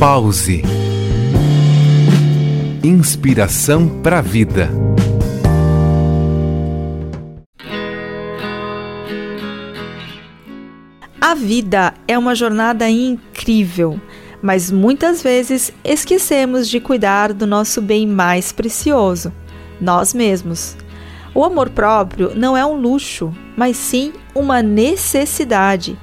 Pause. 0.00 0.62
Inspiração 2.82 4.00
para 4.00 4.20
a 4.20 4.22
vida. 4.22 4.70
A 11.20 11.34
vida 11.34 11.92
é 12.08 12.16
uma 12.16 12.34
jornada 12.34 12.88
incrível, 12.88 14.00
mas 14.40 14.70
muitas 14.70 15.22
vezes 15.22 15.70
esquecemos 15.84 16.66
de 16.66 16.80
cuidar 16.80 17.34
do 17.34 17.46
nosso 17.46 17.82
bem 17.82 18.06
mais 18.06 18.52
precioso, 18.52 19.30
nós 19.78 20.14
mesmos. 20.14 20.78
O 21.34 21.44
amor 21.44 21.68
próprio 21.68 22.34
não 22.34 22.56
é 22.56 22.64
um 22.64 22.80
luxo, 22.80 23.34
mas 23.54 23.76
sim 23.76 24.14
uma 24.34 24.62
necessidade. 24.62 25.98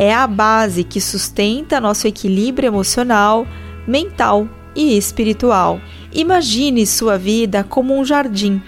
É 0.00 0.14
a 0.14 0.26
base 0.26 0.82
que 0.82 0.98
sustenta 0.98 1.78
nosso 1.78 2.06
equilíbrio 2.06 2.68
emocional, 2.68 3.46
mental 3.86 4.48
e 4.74 4.96
espiritual. 4.96 5.78
Imagine 6.10 6.86
sua 6.86 7.18
vida 7.18 7.62
como 7.62 7.94
um 7.94 8.02
jardim. 8.02 8.62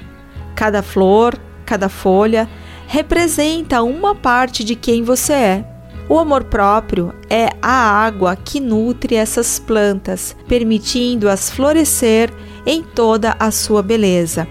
Cada 0.55 0.83
flor, 0.83 1.41
cada 1.65 1.89
folha 1.89 2.47
representa 2.87 3.83
uma 3.83 4.15
parte 4.15 4.63
de 4.63 4.75
quem 4.75 5.03
você 5.03 5.33
é. 5.33 5.65
O 6.07 6.19
amor 6.19 6.45
próprio 6.45 7.15
é 7.31 7.49
a 7.63 7.73
água 7.73 8.37
que 8.37 8.61
nutre 8.61 9.15
essas 9.15 9.59
plantas, 9.59 10.37
permitindo-as 10.47 11.51
florescer 11.51 12.31
em 12.67 12.83
toda 12.83 13.35
a 13.41 13.51
sua 13.51 13.83
beleza. 13.83 14.47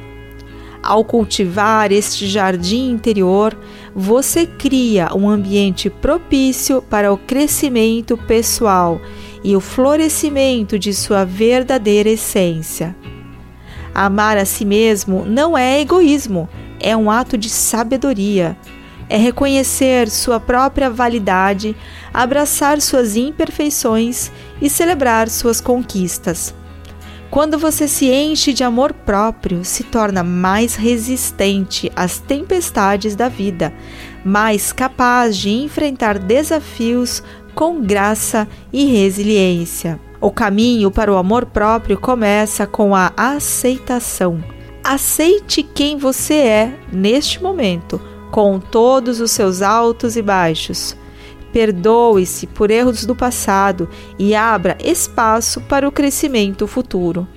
Ao 0.81 1.05
cultivar 1.05 1.91
este 1.91 2.25
jardim 2.25 2.89
interior, 2.89 3.55
você 3.95 4.45
cria 4.45 5.09
um 5.13 5.29
ambiente 5.29 5.89
propício 5.89 6.81
para 6.81 7.11
o 7.11 7.17
crescimento 7.17 8.17
pessoal 8.17 9.01
e 9.43 9.55
o 9.55 9.59
florescimento 9.59 10.79
de 10.79 10.93
sua 10.93 11.25
verdadeira 11.25 12.09
essência. 12.09 12.95
Amar 13.93 14.37
a 14.37 14.45
si 14.45 14.63
mesmo 14.63 15.25
não 15.25 15.57
é 15.57 15.81
egoísmo, 15.81 16.47
é 16.79 16.95
um 16.95 17.11
ato 17.11 17.37
de 17.37 17.49
sabedoria. 17.49 18.57
É 19.09 19.17
reconhecer 19.17 20.09
sua 20.09 20.39
própria 20.39 20.89
validade, 20.89 21.75
abraçar 22.13 22.79
suas 22.79 23.17
imperfeições 23.17 24.31
e 24.61 24.69
celebrar 24.69 25.27
suas 25.27 25.59
conquistas. 25.59 26.55
Quando 27.31 27.57
você 27.57 27.87
se 27.87 28.11
enche 28.11 28.51
de 28.51 28.61
amor 28.61 28.91
próprio, 28.91 29.63
se 29.63 29.85
torna 29.85 30.21
mais 30.21 30.75
resistente 30.75 31.89
às 31.95 32.19
tempestades 32.19 33.15
da 33.15 33.29
vida, 33.29 33.73
mais 34.25 34.73
capaz 34.73 35.37
de 35.37 35.49
enfrentar 35.49 36.19
desafios 36.19 37.23
com 37.55 37.81
graça 37.81 38.45
e 38.73 38.83
resiliência. 38.83 39.97
O 40.19 40.29
caminho 40.29 40.91
para 40.91 41.11
o 41.11 41.15
amor 41.15 41.45
próprio 41.45 41.97
começa 41.97 42.67
com 42.67 42.93
a 42.93 43.13
aceitação. 43.15 44.43
Aceite 44.83 45.63
quem 45.63 45.97
você 45.97 46.33
é 46.33 46.73
neste 46.91 47.41
momento, 47.41 48.01
com 48.29 48.59
todos 48.59 49.21
os 49.21 49.31
seus 49.31 49.61
altos 49.61 50.17
e 50.17 50.21
baixos. 50.21 50.97
Perdoe-se 51.53 52.47
por 52.47 52.71
erros 52.71 53.05
do 53.05 53.15
passado 53.15 53.89
e 54.17 54.33
abra 54.33 54.77
espaço 54.83 55.61
para 55.61 55.87
o 55.87 55.91
crescimento 55.91 56.67
futuro. 56.67 57.27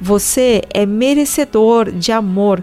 Você 0.00 0.62
é 0.70 0.84
merecedor 0.84 1.90
de 1.90 2.12
amor, 2.12 2.62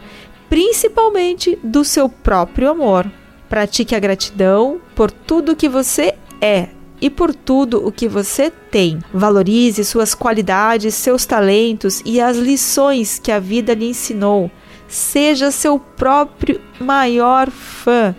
principalmente 0.50 1.58
do 1.64 1.84
seu 1.84 2.08
próprio 2.10 2.70
amor. 2.70 3.12
Pratique 3.50 3.96
a 3.96 4.00
gratidão 4.00 4.80
por 4.96 5.12
tudo 5.12 5.56
que 5.56 5.68
você 5.68 6.16
é 6.40 6.70
e 7.02 7.10
por 7.10 7.34
tudo 7.34 7.86
o 7.86 7.92
que 7.92 8.08
você 8.08 8.52
tem. 8.52 9.00
Valorize 9.12 9.84
suas 9.84 10.14
qualidades, 10.14 10.94
seus 10.94 11.26
talentos 11.26 12.02
e 12.06 12.22
as 12.22 12.38
lições 12.38 13.18
que 13.18 13.32
a 13.32 13.40
vida 13.40 13.74
lhe 13.74 13.90
ensinou. 13.90 14.52
Seja 14.88 15.52
seu 15.52 15.80
próprio 15.80 16.62
maior 16.80 17.50
fã. 17.50 18.16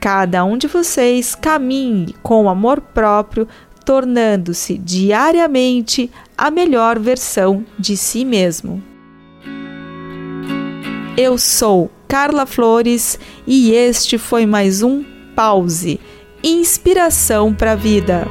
Cada 0.00 0.44
um 0.44 0.56
de 0.56 0.68
vocês 0.68 1.34
caminhe 1.34 2.14
com 2.22 2.48
amor 2.48 2.80
próprio, 2.80 3.48
tornando-se 3.84 4.78
diariamente 4.78 6.10
a 6.36 6.50
melhor 6.50 6.98
versão 6.98 7.64
de 7.78 7.96
si 7.96 8.24
mesmo. 8.24 8.82
Eu 11.16 11.36
sou 11.36 11.90
Carla 12.06 12.46
Flores 12.46 13.18
e 13.46 13.72
este 13.72 14.18
foi 14.18 14.46
mais 14.46 14.82
um 14.82 15.04
Pause 15.34 15.98
Inspiração 16.44 17.52
para 17.52 17.72
a 17.72 17.74
Vida. 17.74 18.26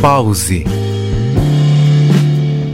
Pause 0.00 0.64